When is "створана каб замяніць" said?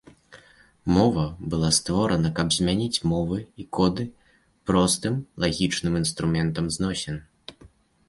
1.79-3.03